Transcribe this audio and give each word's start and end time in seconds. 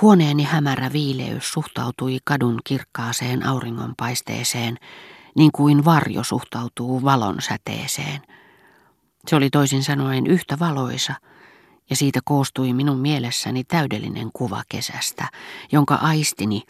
Huoneeni 0.00 0.42
hämärä 0.44 0.92
viileys 0.92 1.52
suhtautui 1.52 2.18
kadun 2.24 2.58
kirkkaaseen 2.64 3.46
auringonpaisteeseen, 3.46 4.76
niin 5.36 5.52
kuin 5.52 5.84
varjo 5.84 6.24
suhtautuu 6.24 7.02
valon 7.02 7.36
säteeseen. 7.40 8.20
Se 9.26 9.36
oli 9.36 9.50
toisin 9.50 9.82
sanoen 9.82 10.26
yhtä 10.26 10.58
valoisa, 10.58 11.14
ja 11.90 11.96
siitä 11.96 12.20
koostui 12.24 12.72
minun 12.72 12.98
mielessäni 12.98 13.64
täydellinen 13.64 14.30
kuva 14.32 14.62
kesästä, 14.68 15.28
jonka 15.72 15.94
aistini, 15.94 16.62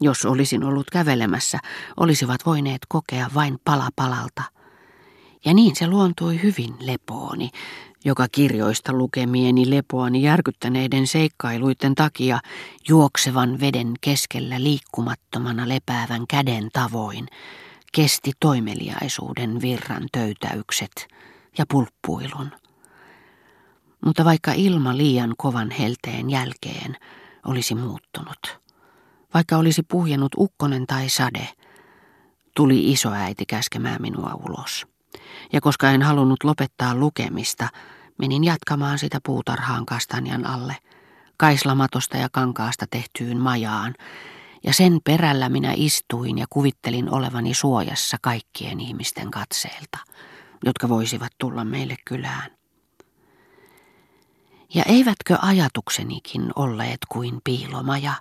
jos 0.00 0.24
olisin 0.24 0.64
ollut 0.64 0.90
kävelemässä, 0.90 1.58
olisivat 1.96 2.46
voineet 2.46 2.82
kokea 2.88 3.30
vain 3.34 3.58
pala 3.64 3.88
palalta. 3.96 4.42
Ja 5.44 5.54
niin 5.54 5.76
se 5.76 5.86
luontui 5.86 6.42
hyvin 6.42 6.74
lepooni, 6.80 7.50
joka 8.04 8.26
kirjoista 8.32 8.92
lukemieni 8.92 9.70
lepoani 9.70 10.22
järkyttäneiden 10.22 11.06
seikkailuiden 11.06 11.94
takia 11.94 12.40
juoksevan 12.88 13.60
veden 13.60 13.94
keskellä 14.00 14.62
liikkumattomana 14.62 15.68
lepäävän 15.68 16.26
käden 16.26 16.68
tavoin 16.72 17.26
kesti 17.92 18.32
toimeliaisuuden 18.40 19.60
virran 19.60 20.06
töytäykset 20.12 21.08
ja 21.58 21.64
pulppuilun. 21.70 22.50
Mutta 24.04 24.24
vaikka 24.24 24.52
ilma 24.52 24.96
liian 24.96 25.34
kovan 25.38 25.70
helteen 25.70 26.30
jälkeen 26.30 26.96
olisi 27.46 27.74
muuttunut, 27.74 28.60
vaikka 29.34 29.56
olisi 29.56 29.82
puhjennut 29.82 30.32
ukkonen 30.36 30.86
tai 30.86 31.08
sade, 31.08 31.48
tuli 32.56 32.92
isoäiti 32.92 33.46
käskemään 33.46 34.02
minua 34.02 34.40
ulos. 34.48 34.86
Ja 35.52 35.60
koska 35.60 35.90
en 35.90 36.02
halunnut 36.02 36.44
lopettaa 36.44 36.94
lukemista, 36.94 37.68
menin 38.18 38.44
jatkamaan 38.44 38.98
sitä 38.98 39.18
puutarhaan 39.26 39.86
kastanjan 39.86 40.46
alle, 40.46 40.76
kaislamatosta 41.36 42.16
ja 42.16 42.28
kankaasta 42.32 42.86
tehtyyn 42.90 43.40
majaan, 43.40 43.94
ja 44.64 44.72
sen 44.72 44.98
perällä 45.04 45.48
minä 45.48 45.72
istuin 45.76 46.38
ja 46.38 46.46
kuvittelin 46.50 47.10
olevani 47.10 47.54
suojassa 47.54 48.16
kaikkien 48.22 48.80
ihmisten 48.80 49.30
katseelta, 49.30 49.98
jotka 50.64 50.88
voisivat 50.88 51.32
tulla 51.38 51.64
meille 51.64 51.96
kylään. 52.04 52.50
Ja 54.74 54.82
eivätkö 54.86 55.38
ajatuksenikin 55.42 56.52
olleet 56.56 56.98
kuin 57.08 57.40
piilomaja, 57.44 58.12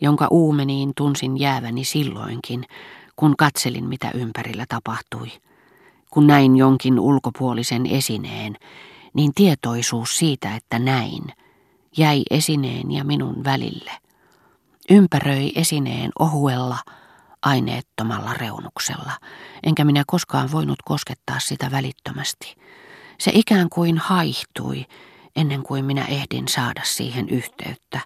jonka 0.00 0.28
uumeniin 0.30 0.92
tunsin 0.96 1.40
jääväni 1.40 1.84
silloinkin, 1.84 2.64
kun 3.16 3.36
katselin 3.36 3.88
mitä 3.88 4.10
ympärillä 4.14 4.64
tapahtui. 4.68 5.32
Kun 6.12 6.26
näin 6.26 6.56
jonkin 6.56 7.00
ulkopuolisen 7.00 7.86
esineen, 7.86 8.56
niin 9.14 9.34
tietoisuus 9.34 10.18
siitä, 10.18 10.56
että 10.56 10.78
näin, 10.78 11.22
jäi 11.96 12.22
esineen 12.30 12.90
ja 12.90 13.04
minun 13.04 13.44
välille. 13.44 13.90
Ympäröi 14.90 15.52
esineen 15.54 16.10
ohuella, 16.18 16.78
aineettomalla 17.42 18.34
reunuksella, 18.34 19.12
enkä 19.62 19.84
minä 19.84 20.02
koskaan 20.06 20.52
voinut 20.52 20.78
koskettaa 20.84 21.38
sitä 21.38 21.70
välittömästi. 21.70 22.56
Se 23.18 23.30
ikään 23.34 23.68
kuin 23.68 23.98
haihtui, 23.98 24.84
ennen 25.36 25.62
kuin 25.62 25.84
minä 25.84 26.04
ehdin 26.04 26.48
saada 26.48 26.80
siihen 26.84 27.28
yhteyttä. 27.28 28.00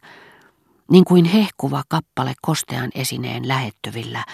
Niin 0.90 1.04
kuin 1.04 1.24
hehkuva 1.24 1.82
kappale 1.88 2.34
kostean 2.42 2.90
esineen 2.94 3.48
lähettyvillä 3.48 4.24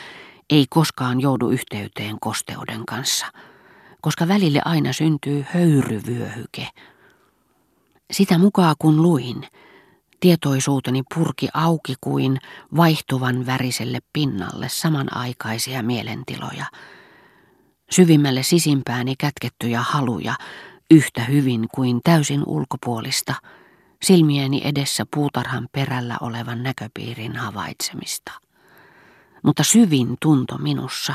ei 0.50 0.66
koskaan 0.70 1.20
joudu 1.20 1.48
yhteyteen 1.48 2.16
kosteuden 2.20 2.86
kanssa, 2.86 3.26
koska 4.02 4.28
välille 4.28 4.62
aina 4.64 4.92
syntyy 4.92 5.44
höyryvyöhyke. 5.54 6.68
Sitä 8.12 8.38
mukaan 8.38 8.74
kun 8.78 9.02
luin, 9.02 9.46
tietoisuuteni 10.20 11.02
purki 11.14 11.48
auki 11.54 11.94
kuin 12.00 12.38
vaihtuvan 12.76 13.46
väriselle 13.46 13.98
pinnalle 14.12 14.68
samanaikaisia 14.68 15.82
mielentiloja. 15.82 16.66
Syvimmälle 17.90 18.42
sisimpääni 18.42 19.14
kätkettyjä 19.16 19.80
haluja, 19.80 20.34
yhtä 20.90 21.24
hyvin 21.24 21.66
kuin 21.74 22.00
täysin 22.04 22.42
ulkopuolista, 22.46 23.34
silmieni 24.02 24.60
edessä 24.64 25.06
puutarhan 25.14 25.68
perällä 25.72 26.16
olevan 26.20 26.62
näköpiirin 26.62 27.36
havaitsemista. 27.36 28.32
Mutta 29.42 29.64
syvin 29.64 30.16
tunto 30.20 30.58
minussa, 30.58 31.14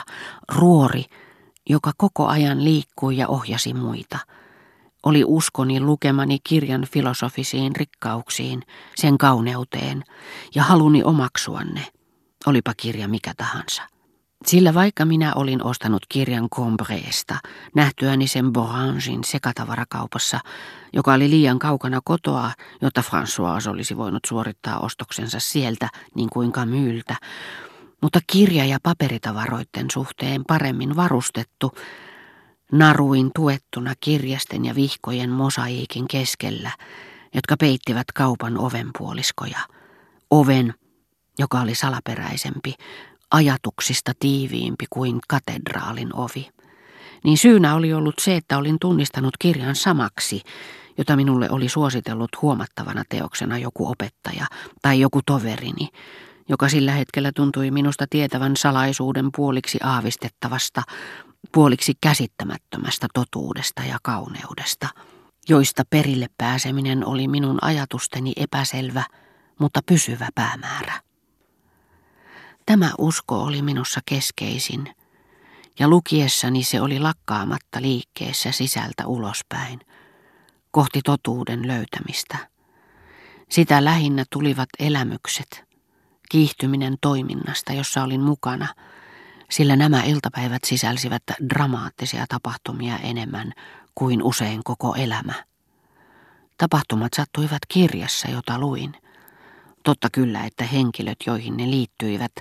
ruori, 0.50 1.04
joka 1.70 1.92
koko 1.98 2.28
ajan 2.28 2.64
liikkui 2.64 3.18
ja 3.18 3.28
ohjasi 3.28 3.74
muita, 3.74 4.20
oli 5.04 5.24
uskoni 5.26 5.80
lukemani 5.80 6.38
kirjan 6.44 6.86
filosofisiin 6.94 7.76
rikkauksiin, 7.76 8.64
sen 8.96 9.18
kauneuteen 9.18 10.04
ja 10.56 10.64
haluni 10.64 11.04
omaksua 11.04 11.64
ne, 11.64 11.88
olipa 12.46 12.74
kirja 12.78 13.08
mikä 13.08 13.34
tahansa. 13.38 13.82
Sillä 14.46 14.74
vaikka 14.74 15.06
minä 15.06 15.34
olin 15.34 15.64
ostanut 15.64 16.02
kirjan 16.10 16.50
Combreesta, 16.50 17.36
nähtyäni 17.76 18.28
sen 18.28 18.54
Borangin 18.54 19.24
sekatavarakaupassa, 19.24 20.40
joka 20.94 21.14
oli 21.14 21.30
liian 21.30 21.60
kaukana 21.60 22.00
kotoa, 22.04 22.52
jotta 22.82 23.02
François 23.02 23.70
olisi 23.70 23.98
voinut 23.98 24.26
suorittaa 24.28 24.80
ostoksensa 24.80 25.40
sieltä 25.40 25.90
niin 26.16 26.30
kuin 26.30 26.52
Camyltä, 26.52 27.16
mutta 28.02 28.20
kirja- 28.32 28.66
ja 28.66 28.78
paperitavaroiden 28.84 29.92
suhteen 29.94 30.44
paremmin 30.48 30.96
varustettu, 30.96 31.72
naruin 32.72 33.32
tuettuna 33.36 33.94
kirjasten 34.00 34.66
ja 34.66 34.76
vihkojen 34.76 35.30
mosaiikin 35.30 36.08
keskellä, 36.08 36.72
jotka 37.34 37.58
peittivät 37.58 38.12
kaupan 38.12 38.58
ovenpuoliskoja. 38.58 39.60
Oven, 40.32 40.74
joka 41.40 41.62
oli 41.62 41.76
salaperäisempi, 41.76 42.74
ajatuksista 43.32 44.12
tiiviimpi 44.20 44.86
kuin 44.90 45.20
katedraalin 45.28 46.16
ovi. 46.16 46.50
Niin 47.24 47.38
syynä 47.38 47.76
oli 47.76 47.94
ollut 47.94 48.16
se, 48.20 48.36
että 48.36 48.58
olin 48.58 48.78
tunnistanut 48.82 49.38
kirjan 49.40 49.76
samaksi, 49.76 50.42
jota 50.98 51.16
minulle 51.16 51.50
oli 51.50 51.70
suositellut 51.70 52.30
huomattavana 52.42 53.04
teoksena 53.10 53.58
joku 53.58 53.88
opettaja 53.92 54.46
tai 54.82 55.00
joku 55.00 55.22
toverini, 55.26 55.90
joka 56.50 56.70
sillä 56.70 56.92
hetkellä 56.92 57.32
tuntui 57.36 57.72
minusta 57.72 58.06
tietävän 58.10 58.58
salaisuuden 58.58 59.30
puoliksi 59.36 59.80
aavistettavasta, 59.84 60.84
puoliksi 61.52 61.94
käsittämättömästä 62.02 63.08
totuudesta 63.14 63.84
ja 63.84 63.98
kauneudesta, 64.04 64.88
joista 65.50 65.84
perille 65.90 66.28
pääseminen 66.38 67.06
oli 67.06 67.28
minun 67.28 67.58
ajatusteni 67.62 68.34
epäselvä, 68.36 69.04
mutta 69.60 69.80
pysyvä 69.86 70.30
päämäärä. 70.36 71.02
Tämä 72.66 72.92
usko 72.98 73.44
oli 73.44 73.62
minussa 73.62 74.00
keskeisin, 74.06 74.96
ja 75.80 75.88
lukiessani 75.88 76.64
se 76.64 76.82
oli 76.82 77.00
lakkaamatta 77.00 77.82
liikkeessä 77.82 78.52
sisältä 78.52 79.08
ulospäin, 79.08 79.80
kohti 80.72 81.02
totuuden 81.06 81.68
löytämistä. 81.68 82.38
Sitä 83.50 83.86
lähinnä 83.86 84.24
tulivat 84.30 84.70
elämykset, 84.80 85.67
kiihtyminen 86.30 86.98
toiminnasta, 87.02 87.74
jossa 87.74 88.04
olin 88.04 88.22
mukana, 88.22 88.68
sillä 89.52 89.76
nämä 89.76 90.04
iltapäivät 90.04 90.64
sisälsivät 90.64 91.24
dramaattisia 91.50 92.26
tapahtumia 92.30 92.98
enemmän 92.98 93.54
kuin 93.96 94.24
usein 94.24 94.64
koko 94.64 94.96
elämä. 94.96 95.34
Tapahtumat 96.58 97.14
sattuivat 97.14 97.62
kirjassa, 97.68 98.32
jota 98.32 98.60
luin– 98.60 98.94
Totta 99.88 100.10
kyllä, 100.12 100.46
että 100.46 100.64
henkilöt, 100.64 101.18
joihin 101.26 101.58
ne 101.58 101.70
liittyivät, 101.70 102.32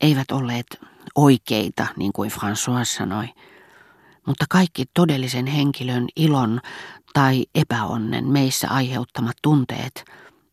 eivät 0.00 0.30
olleet 0.30 0.66
oikeita, 1.14 1.86
niin 1.96 2.12
kuin 2.12 2.30
François 2.30 2.84
sanoi. 2.84 3.28
Mutta 4.26 4.44
kaikki 4.48 4.84
todellisen 4.94 5.46
henkilön 5.46 6.06
ilon 6.16 6.60
tai 7.12 7.46
epäonnen 7.54 8.28
meissä 8.28 8.68
aiheuttamat 8.68 9.36
tunteet 9.42 10.04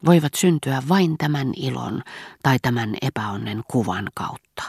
voivat 0.06 0.34
syntyä 0.34 0.84
vain 0.90 1.18
tämän 1.18 1.53
ilon 1.56 2.03
tai 2.44 2.60
tämän 2.62 2.95
epäonnen 3.01 3.62
kuvan 3.72 4.07
kautta. 4.13 4.63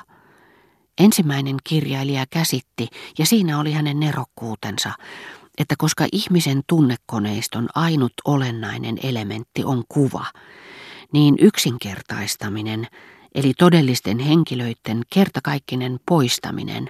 Ensimmäinen 0.98 1.56
kirjailija 1.64 2.24
käsitti, 2.30 2.88
ja 3.18 3.26
siinä 3.26 3.58
oli 3.58 3.72
hänen 3.72 4.00
nerokkuutensa, 4.00 4.92
että 5.58 5.74
koska 5.78 6.06
ihmisen 6.12 6.62
tunnekoneiston 6.66 7.68
ainut 7.74 8.12
olennainen 8.24 8.98
elementti 9.02 9.64
on 9.64 9.84
kuva, 9.88 10.24
niin 11.12 11.34
yksinkertaistaminen, 11.40 12.86
eli 13.34 13.52
todellisten 13.58 14.18
henkilöiden 14.18 15.02
kertakaikkinen 15.12 16.00
poistaminen, 16.08 16.88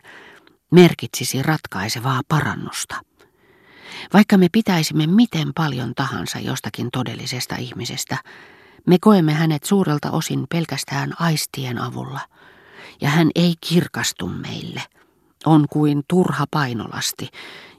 merkitsisi 0.72 1.42
ratkaisevaa 1.42 2.20
parannusta. 2.28 3.07
Vaikka 4.12 4.38
me 4.38 4.48
pitäisimme 4.52 5.06
miten 5.06 5.50
paljon 5.54 5.92
tahansa 5.94 6.38
jostakin 6.38 6.88
todellisesta 6.92 7.56
ihmisestä, 7.56 8.16
me 8.86 8.96
koemme 9.00 9.32
hänet 9.32 9.64
suurelta 9.64 10.10
osin 10.10 10.46
pelkästään 10.48 11.12
aistien 11.20 11.78
avulla, 11.78 12.20
ja 13.00 13.08
hän 13.08 13.30
ei 13.34 13.54
kirkastu 13.68 14.28
meille. 14.28 14.82
On 15.46 15.66
kuin 15.70 16.02
turha 16.08 16.44
painolasti, 16.50 17.28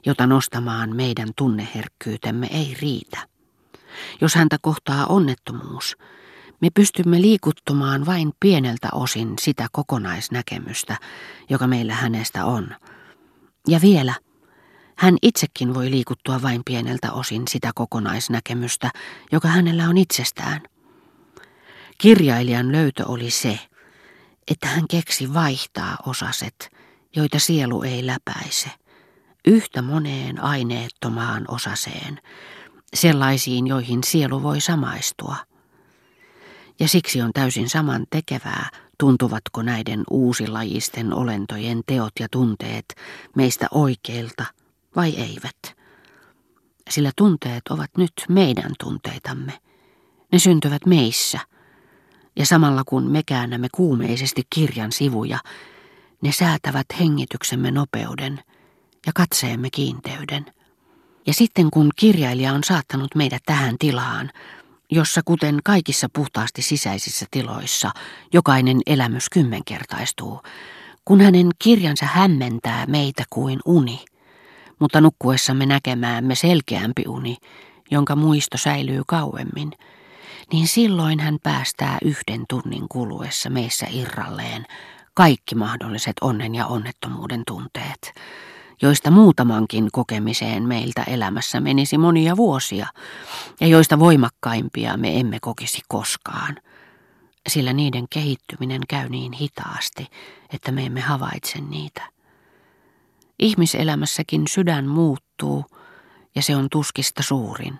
jota 0.06 0.26
nostamaan 0.26 0.96
meidän 0.96 1.28
tunneherkkyytemme 1.36 2.48
ei 2.50 2.76
riitä. 2.80 3.18
Jos 4.20 4.34
häntä 4.34 4.56
kohtaa 4.62 5.06
onnettomuus, 5.06 5.96
Me 6.60 6.68
pystymme 6.74 7.20
liikuttumaan 7.20 8.06
vain 8.06 8.32
pieneltä 8.40 8.88
osin 8.92 9.34
sitä 9.40 9.66
kokonaisnäkemystä, 9.72 10.96
joka 11.48 11.66
meillä 11.66 11.94
hänestä 11.94 12.44
on. 12.44 12.76
Ja 13.68 13.80
vielä, 13.80 14.14
hän 15.00 15.16
itsekin 15.22 15.74
voi 15.74 15.90
liikuttua 15.90 16.42
vain 16.42 16.62
pieneltä 16.64 17.12
osin 17.12 17.42
sitä 17.48 17.70
kokonaisnäkemystä, 17.74 18.90
joka 19.32 19.48
hänellä 19.48 19.88
on 19.88 19.98
itsestään. 19.98 20.60
Kirjailijan 21.98 22.72
löytö 22.72 23.06
oli 23.06 23.30
se, 23.30 23.58
että 24.50 24.66
hän 24.66 24.84
keksi 24.90 25.34
vaihtaa 25.34 25.96
osaset, 26.06 26.70
joita 27.16 27.38
sielu 27.38 27.82
ei 27.82 28.06
läpäise, 28.06 28.70
yhtä 29.46 29.82
moneen 29.82 30.42
aineettomaan 30.42 31.44
osaseen, 31.48 32.20
sellaisiin, 32.94 33.66
joihin 33.66 34.04
sielu 34.04 34.42
voi 34.42 34.60
samaistua. 34.60 35.36
Ja 36.80 36.88
siksi 36.88 37.22
on 37.22 37.30
täysin 37.32 37.68
saman 37.68 38.06
tekevää, 38.10 38.70
tuntuvatko 38.98 39.62
näiden 39.62 40.04
uusilajisten 40.10 41.14
olentojen 41.14 41.82
teot 41.86 42.12
ja 42.20 42.28
tunteet 42.30 42.94
meistä 43.36 43.66
oikeilta 43.70 44.59
vai 44.96 45.14
eivät. 45.16 45.76
Sillä 46.90 47.10
tunteet 47.16 47.62
ovat 47.70 47.90
nyt 47.96 48.12
meidän 48.28 48.72
tunteitamme. 48.80 49.52
Ne 50.32 50.38
syntyvät 50.38 50.86
meissä. 50.86 51.38
Ja 52.36 52.46
samalla 52.46 52.82
kun 52.86 53.10
me 53.10 53.22
käännämme 53.26 53.68
kuumeisesti 53.74 54.42
kirjan 54.54 54.92
sivuja, 54.92 55.38
ne 56.22 56.32
säätävät 56.32 56.86
hengityksemme 57.00 57.70
nopeuden 57.70 58.40
ja 59.06 59.12
katseemme 59.14 59.68
kiinteyden. 59.70 60.46
Ja 61.26 61.34
sitten 61.34 61.70
kun 61.70 61.90
kirjailija 61.96 62.52
on 62.52 62.64
saattanut 62.64 63.14
meidät 63.14 63.42
tähän 63.46 63.76
tilaan, 63.78 64.30
jossa 64.90 65.20
kuten 65.24 65.58
kaikissa 65.64 66.08
puhtaasti 66.12 66.62
sisäisissä 66.62 67.26
tiloissa 67.30 67.90
jokainen 68.32 68.80
elämys 68.86 69.28
kymmenkertaistuu, 69.28 70.40
kun 71.04 71.20
hänen 71.20 71.50
kirjansa 71.58 72.06
hämmentää 72.06 72.86
meitä 72.86 73.24
kuin 73.30 73.60
uni, 73.64 74.04
mutta 74.80 75.00
nukkuessamme 75.00 75.66
näkemäämme 75.66 76.34
selkeämpi 76.34 77.02
uni, 77.08 77.36
jonka 77.90 78.16
muisto 78.16 78.58
säilyy 78.58 79.02
kauemmin, 79.06 79.72
niin 80.52 80.66
silloin 80.68 81.20
hän 81.20 81.38
päästää 81.42 81.98
yhden 82.04 82.44
tunnin 82.48 82.88
kuluessa 82.88 83.50
meissä 83.50 83.86
irralleen 83.90 84.66
kaikki 85.14 85.54
mahdolliset 85.54 86.16
onnen 86.20 86.54
ja 86.54 86.66
onnettomuuden 86.66 87.42
tunteet, 87.46 88.12
joista 88.82 89.10
muutamankin 89.10 89.88
kokemiseen 89.92 90.62
meiltä 90.62 91.02
elämässä 91.02 91.60
menisi 91.60 91.98
monia 91.98 92.36
vuosia, 92.36 92.86
ja 93.60 93.66
joista 93.66 93.98
voimakkaimpia 93.98 94.96
me 94.96 95.20
emme 95.20 95.38
kokisi 95.40 95.80
koskaan, 95.88 96.56
sillä 97.48 97.72
niiden 97.72 98.06
kehittyminen 98.10 98.80
käy 98.88 99.08
niin 99.08 99.32
hitaasti, 99.32 100.06
että 100.52 100.72
me 100.72 100.86
emme 100.86 101.00
havaitse 101.00 101.60
niitä. 101.60 102.19
Ihmiselämässäkin 103.40 104.48
sydän 104.48 104.86
muuttuu, 104.86 105.64
ja 106.34 106.42
se 106.42 106.56
on 106.56 106.68
tuskista 106.70 107.22
suurin, 107.22 107.78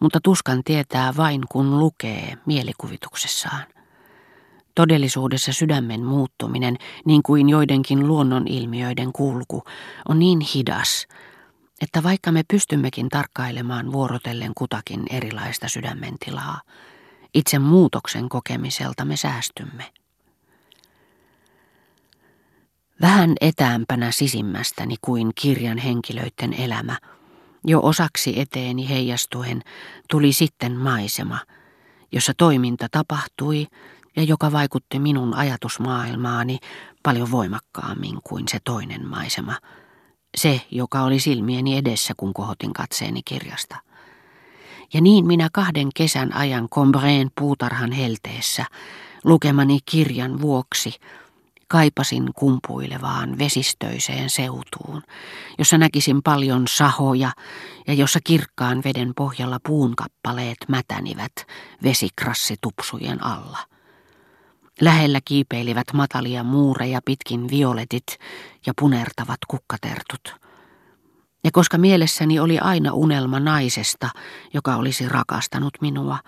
mutta 0.00 0.18
tuskan 0.22 0.64
tietää 0.64 1.16
vain 1.16 1.42
kun 1.50 1.78
lukee 1.78 2.38
mielikuvituksessaan. 2.46 3.64
Todellisuudessa 4.74 5.52
sydämen 5.52 6.04
muuttuminen, 6.04 6.76
niin 7.04 7.22
kuin 7.22 7.48
joidenkin 7.48 8.08
luonnonilmiöiden 8.08 9.12
kulku, 9.12 9.62
on 10.08 10.18
niin 10.18 10.40
hidas, 10.40 11.06
että 11.80 12.02
vaikka 12.02 12.32
me 12.32 12.42
pystymmekin 12.50 13.08
tarkkailemaan 13.08 13.92
vuorotellen 13.92 14.52
kutakin 14.54 15.02
erilaista 15.10 15.68
sydämentilaa, 15.68 16.60
itse 17.34 17.58
muutoksen 17.58 18.28
kokemiselta 18.28 19.04
me 19.04 19.16
säästymme. 19.16 19.84
Vähän 23.00 23.34
etäämpänä 23.40 24.10
sisimmästäni 24.10 24.94
kuin 25.00 25.32
kirjan 25.34 25.78
henkilöiden 25.78 26.52
elämä, 26.58 26.98
jo 27.64 27.80
osaksi 27.82 28.40
eteeni 28.40 28.88
heijastuen 28.88 29.62
tuli 30.10 30.32
sitten 30.32 30.72
maisema, 30.72 31.38
jossa 32.12 32.32
toiminta 32.36 32.86
tapahtui 32.90 33.66
ja 34.16 34.22
joka 34.22 34.52
vaikutti 34.52 34.98
minun 34.98 35.34
ajatusmaailmaani 35.34 36.58
paljon 37.02 37.30
voimakkaammin 37.30 38.18
kuin 38.24 38.48
se 38.48 38.58
toinen 38.64 39.06
maisema, 39.06 39.58
se, 40.36 40.60
joka 40.70 41.02
oli 41.02 41.20
silmieni 41.20 41.76
edessä, 41.76 42.14
kun 42.16 42.34
kohotin 42.34 42.72
katseeni 42.72 43.20
kirjasta. 43.24 43.76
Ja 44.94 45.00
niin 45.00 45.26
minä 45.26 45.48
kahden 45.52 45.88
kesän 45.94 46.34
ajan 46.34 46.68
Combreen 46.68 47.30
puutarhan 47.38 47.92
helteessä 47.92 48.64
lukemani 49.24 49.78
kirjan 49.90 50.40
vuoksi 50.40 50.94
kaipasin 51.68 52.30
kumpuilevaan 52.34 53.38
vesistöiseen 53.38 54.30
seutuun, 54.30 55.02
jossa 55.58 55.78
näkisin 55.78 56.22
paljon 56.22 56.68
sahoja 56.68 57.30
ja 57.86 57.94
jossa 57.94 58.18
kirkkaan 58.24 58.82
veden 58.84 59.12
pohjalla 59.16 59.58
puunkappaleet 59.66 60.58
mätänivät 60.68 61.32
vesikrassitupsujen 61.82 63.24
alla. 63.24 63.58
Lähellä 64.80 65.20
kiipeilivät 65.24 65.92
matalia 65.92 66.44
muureja 66.44 67.00
pitkin 67.04 67.50
violetit 67.50 68.06
ja 68.66 68.72
punertavat 68.80 69.38
kukkatertut. 69.48 70.36
Ja 71.44 71.50
koska 71.52 71.78
mielessäni 71.78 72.38
oli 72.38 72.58
aina 72.58 72.92
unelma 72.92 73.40
naisesta, 73.40 74.10
joka 74.54 74.76
olisi 74.76 75.08
rakastanut 75.08 75.74
minua, 75.80 76.18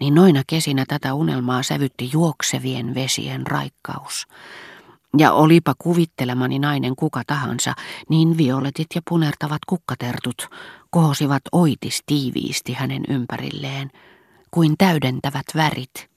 niin 0.00 0.14
noina 0.14 0.42
kesinä 0.46 0.84
tätä 0.88 1.14
unelmaa 1.14 1.62
sävytti 1.62 2.10
juoksevien 2.12 2.94
vesien 2.94 3.46
raikkaus. 3.46 4.26
Ja 5.18 5.32
olipa 5.32 5.74
kuvittelemani 5.78 6.58
nainen 6.58 6.96
kuka 6.96 7.22
tahansa, 7.26 7.74
niin 8.08 8.38
violetit 8.38 8.86
ja 8.94 9.00
punertavat 9.10 9.64
kukkatertut 9.68 10.48
kohosivat 10.90 11.42
oitis 11.52 12.02
tiiviisti 12.06 12.72
hänen 12.72 13.02
ympärilleen, 13.08 13.90
kuin 14.50 14.74
täydentävät 14.78 15.46
värit– 15.54 15.92